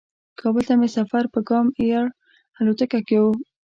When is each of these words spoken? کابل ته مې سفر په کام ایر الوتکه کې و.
کابل 0.39 0.63
ته 0.67 0.73
مې 0.79 0.89
سفر 0.97 1.23
په 1.33 1.39
کام 1.49 1.65
ایر 1.81 2.05
الوتکه 2.59 2.99
کې 3.07 3.17
و. 3.19 3.25